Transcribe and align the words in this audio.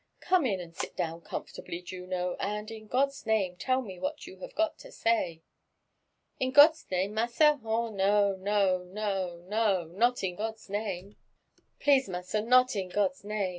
''Gome 0.27 0.51
in, 0.51 0.59
and 0.59 0.75
sit 0.75 0.95
down 0.95 1.21
comfortably, 1.21 1.79
Ju^o; 1.79 2.35
and, 2.39 2.71
in 2.71 2.89
fiod's 2.89 3.23
name, 3.27 3.55
tell 3.55 3.83
me 3.83 3.99
what 3.99 4.25
you 4.25 4.37
have 4.37 4.55
got 4.55 4.79
to 4.79 4.91
say."" 4.91 5.43
In 6.39 6.49
God's 6.49 6.87
name, 6.89 7.13
massa?'— 7.13 7.59
No, 7.61 7.91
no, 7.91 8.81
op, 8.97 8.97
po,— 8.97 9.91
not 9.95 10.23
in 10.23 10.37
God's 10.37 10.69
name! 10.71 11.17
—•vro 11.55 11.63
Pleaae, 11.85 12.07
massa, 12.07 12.41
not 12.41 12.75
in 12.75 12.89
God's 12.89 13.23
name 13.23 13.49